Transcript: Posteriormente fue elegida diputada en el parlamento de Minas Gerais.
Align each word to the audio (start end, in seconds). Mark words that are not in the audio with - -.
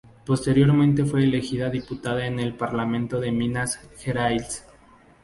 Posteriormente 0.25 1.05
fue 1.05 1.21
elegida 1.23 1.69
diputada 1.69 2.25
en 2.25 2.39
el 2.39 2.55
parlamento 2.55 3.19
de 3.19 3.31
Minas 3.31 3.77
Gerais. 3.99 4.65